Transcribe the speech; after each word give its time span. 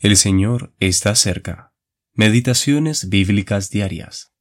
El 0.00 0.16
Señor 0.16 0.72
está 0.78 1.16
cerca. 1.16 1.74
Meditaciones 2.12 3.08
bíblicas 3.08 3.68
diarias. 3.68 4.32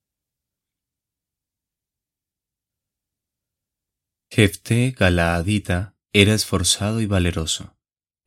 Jefté 4.30 4.92
Galaadita 4.92 5.98
era 6.14 6.36
esforzado 6.36 7.02
y 7.02 7.08
valeroso. 7.08 7.76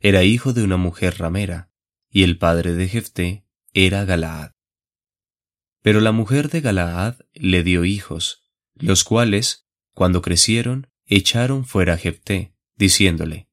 Era 0.01 0.25
hijo 0.25 0.53
de 0.53 0.65
una 0.65 0.77
mujer 0.77 1.19
ramera, 1.19 1.71
y 2.11 2.25
el 2.25 2.37
padre 2.37 2.73
de 2.73 2.89
Jefté 2.89 3.47
era 3.75 4.05
Galaad. 4.05 4.51
Pero 5.83 6.01
la 6.01 6.11
mujer 6.11 6.49
de 6.49 6.61
Galaad 6.61 7.21
le 7.33 7.63
dio 7.63 7.85
hijos, 7.85 8.43
los 8.75 9.05
cuales, 9.05 9.69
cuando 9.95 10.21
crecieron, 10.21 10.89
echaron 11.07 11.65
fuera 11.65 11.95
a 11.95 11.97
Jefté, 11.97 12.57
diciéndole, 12.75 13.49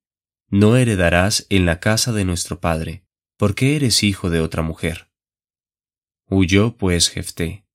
No 0.48 0.78
heredarás 0.78 1.46
en 1.52 1.68
la 1.68 1.80
casa 1.80 2.12
de 2.12 2.25
nuestro 2.25 2.59
padre, 2.59 3.07
porque 3.38 3.75
eres 3.75 4.04
hijo 4.04 4.29
de 4.29 4.41
otra 4.41 4.64
mujer. 4.64 5.09
Huyó 6.25 6.75
pues 6.75 7.09
Jefté, 7.09 7.65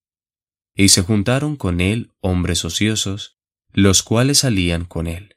y 0.75 0.89
se 0.89 1.03
juntaron 1.03 1.57
con 1.57 1.81
él 1.81 2.13
hombres 2.21 2.65
ociosos, 2.65 3.39
los 3.71 4.03
cuales 4.03 4.39
salían 4.39 4.85
con 4.85 5.07
él. 5.07 5.37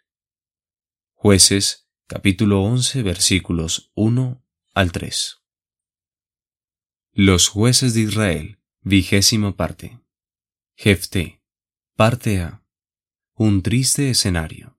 Jueces, 1.13 1.87
capítulo 2.07 2.61
11, 2.63 3.03
versículos 3.03 3.91
1 3.95 4.43
al 4.73 4.91
3. 4.91 5.41
Los 7.13 7.47
jueces 7.47 7.93
de 7.93 8.01
Israel, 8.01 8.59
vigésima 8.81 9.55
parte. 9.55 9.99
Jefté, 10.75 11.41
parte 11.95 12.41
A. 12.41 12.65
Un 13.35 13.61
triste 13.61 14.09
escenario. 14.09 14.77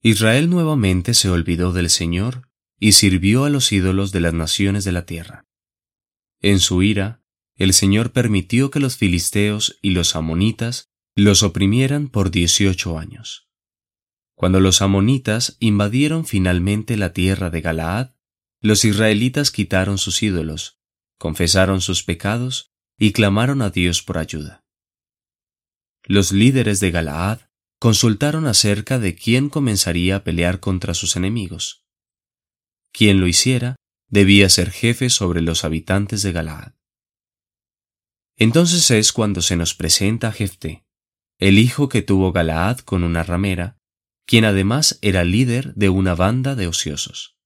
Israel 0.00 0.50
nuevamente 0.50 1.14
se 1.14 1.30
olvidó 1.30 1.72
del 1.72 1.88
Señor 1.88 2.50
y 2.84 2.92
sirvió 2.92 3.46
a 3.46 3.48
los 3.48 3.72
ídolos 3.72 4.12
de 4.12 4.20
las 4.20 4.34
naciones 4.34 4.84
de 4.84 4.92
la 4.92 5.06
tierra. 5.06 5.46
En 6.42 6.60
su 6.60 6.82
ira, 6.82 7.22
el 7.54 7.72
Señor 7.72 8.12
permitió 8.12 8.70
que 8.70 8.78
los 8.78 8.98
filisteos 8.98 9.78
y 9.80 9.92
los 9.92 10.14
amonitas 10.16 10.90
los 11.16 11.42
oprimieran 11.42 12.08
por 12.08 12.30
dieciocho 12.30 12.98
años. 12.98 13.48
Cuando 14.34 14.60
los 14.60 14.82
amonitas 14.82 15.56
invadieron 15.60 16.26
finalmente 16.26 16.98
la 16.98 17.14
tierra 17.14 17.48
de 17.48 17.62
Galaad, 17.62 18.10
los 18.60 18.84
israelitas 18.84 19.50
quitaron 19.50 19.96
sus 19.96 20.22
ídolos, 20.22 20.78
confesaron 21.16 21.80
sus 21.80 22.02
pecados 22.02 22.74
y 22.98 23.12
clamaron 23.12 23.62
a 23.62 23.70
Dios 23.70 24.02
por 24.02 24.18
ayuda. 24.18 24.62
Los 26.02 26.32
líderes 26.32 26.80
de 26.80 26.90
Galaad 26.90 27.40
consultaron 27.78 28.46
acerca 28.46 28.98
de 28.98 29.14
quién 29.14 29.48
comenzaría 29.48 30.16
a 30.16 30.22
pelear 30.22 30.60
contra 30.60 30.92
sus 30.92 31.16
enemigos. 31.16 31.83
Quien 32.96 33.18
lo 33.18 33.26
hiciera 33.26 33.74
debía 34.08 34.48
ser 34.48 34.70
jefe 34.70 35.10
sobre 35.10 35.42
los 35.42 35.64
habitantes 35.64 36.22
de 36.22 36.30
Galaad. 36.30 36.74
Entonces 38.36 38.88
es 38.92 39.12
cuando 39.12 39.42
se 39.42 39.56
nos 39.56 39.74
presenta 39.74 40.28
a 40.28 40.32
Jefté, 40.32 40.84
el 41.40 41.58
hijo 41.58 41.88
que 41.88 42.02
tuvo 42.02 42.30
Galaad 42.30 42.78
con 42.78 43.02
una 43.02 43.24
ramera, 43.24 43.78
quien 44.26 44.44
además 44.44 45.00
era 45.02 45.24
líder 45.24 45.74
de 45.74 45.88
una 45.88 46.14
banda 46.14 46.54
de 46.54 46.68
ociosos. 46.68 47.36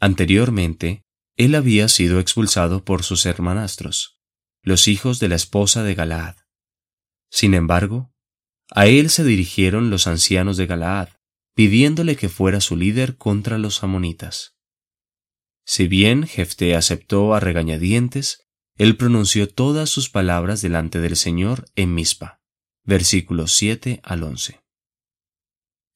Anteriormente, 0.00 1.04
él 1.36 1.54
había 1.54 1.88
sido 1.88 2.18
expulsado 2.18 2.84
por 2.84 3.04
sus 3.04 3.26
hermanastros, 3.26 4.18
los 4.62 4.88
hijos 4.88 5.20
de 5.20 5.28
la 5.28 5.36
esposa 5.36 5.84
de 5.84 5.94
Galaad. 5.94 6.36
Sin 7.30 7.54
embargo, 7.54 8.12
a 8.72 8.88
él 8.88 9.08
se 9.08 9.22
dirigieron 9.22 9.88
los 9.88 10.08
ancianos 10.08 10.56
de 10.56 10.66
Galaad, 10.66 11.10
pidiéndole 11.60 12.16
que 12.16 12.30
fuera 12.30 12.58
su 12.58 12.74
líder 12.74 13.18
contra 13.18 13.58
los 13.58 13.84
amonitas. 13.84 14.56
Si 15.66 15.88
bien 15.88 16.26
Jefté 16.26 16.74
aceptó 16.74 17.34
a 17.34 17.40
regañadientes, 17.40 18.46
él 18.78 18.96
pronunció 18.96 19.46
todas 19.46 19.90
sus 19.90 20.08
palabras 20.08 20.62
delante 20.62 21.00
del 21.00 21.16
Señor 21.16 21.66
en 21.76 21.94
Mispa. 21.94 22.40
Versículos 22.82 23.52
7 23.52 24.00
al 24.02 24.22
11. 24.22 24.62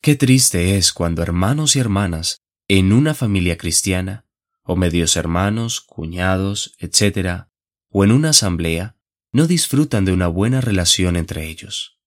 Qué 0.03 0.17
triste 0.17 0.77
es 0.77 0.93
cuando 0.93 1.23
hermanos 1.23 1.77
y 1.77 1.79
hermanas, 1.79 2.43
en 2.69 2.93
una 2.93 3.15
familia 3.15 3.57
cristiana, 3.57 4.27
o 4.65 4.77
medios 4.77 5.17
hermanos, 5.17 5.81
cuñados, 5.81 6.75
etc., 6.79 7.47
o 7.89 8.05
en 8.05 8.13
una 8.13 8.29
asamblea, 8.29 8.99
no 9.33 9.47
disfrutan 9.47 10.05
de 10.05 10.13
una 10.13 10.29
buena 10.29 10.61
relación 10.61 11.17
entre 11.17 11.49
ellos. 11.49 11.99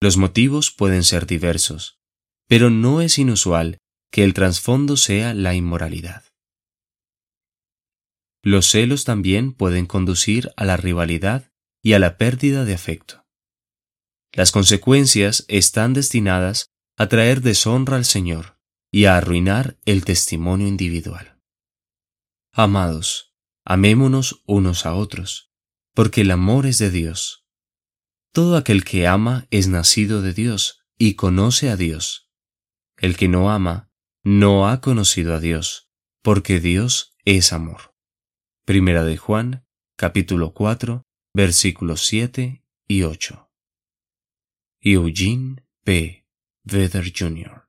Los 0.00 0.16
motivos 0.16 0.70
pueden 0.70 1.04
ser 1.04 1.26
diversos, 1.26 1.97
pero 2.48 2.70
no 2.70 3.00
es 3.00 3.18
inusual 3.18 3.78
que 4.10 4.24
el 4.24 4.34
trasfondo 4.34 4.96
sea 4.96 5.34
la 5.34 5.54
inmoralidad. 5.54 6.24
Los 8.42 8.70
celos 8.70 9.04
también 9.04 9.52
pueden 9.52 9.86
conducir 9.86 10.50
a 10.56 10.64
la 10.64 10.76
rivalidad 10.76 11.52
y 11.82 11.92
a 11.92 11.98
la 11.98 12.16
pérdida 12.16 12.64
de 12.64 12.74
afecto. 12.74 13.26
Las 14.32 14.52
consecuencias 14.52 15.44
están 15.48 15.92
destinadas 15.92 16.70
a 16.96 17.08
traer 17.08 17.42
deshonra 17.42 17.96
al 17.96 18.04
Señor 18.04 18.58
y 18.90 19.04
a 19.04 19.16
arruinar 19.16 19.78
el 19.84 20.04
testimonio 20.04 20.66
individual. 20.66 21.38
Amados, 22.52 23.34
amémonos 23.64 24.42
unos 24.46 24.86
a 24.86 24.94
otros, 24.94 25.52
porque 25.94 26.22
el 26.22 26.30
amor 26.30 26.66
es 26.66 26.78
de 26.78 26.90
Dios. 26.90 27.44
Todo 28.32 28.56
aquel 28.56 28.84
que 28.84 29.06
ama 29.06 29.46
es 29.50 29.68
nacido 29.68 30.22
de 30.22 30.32
Dios 30.32 30.80
y 30.96 31.14
conoce 31.14 31.70
a 31.70 31.76
Dios. 31.76 32.27
El 33.00 33.16
que 33.16 33.28
no 33.28 33.50
ama 33.50 33.90
no 34.24 34.68
ha 34.68 34.80
conocido 34.80 35.34
a 35.34 35.40
Dios, 35.40 35.88
porque 36.22 36.58
Dios 36.58 37.14
es 37.24 37.52
amor. 37.52 37.94
Primera 38.64 39.04
de 39.04 39.16
Juan, 39.16 39.64
capítulo 39.96 40.52
4, 40.52 41.04
versículos 41.32 42.04
7 42.06 42.64
y 42.88 43.02
8. 43.04 43.52
Eugene 44.80 45.64
P. 45.84 46.26
Vedder 46.64 47.12
Jr. 47.16 47.67